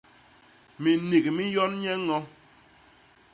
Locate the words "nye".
1.81-1.93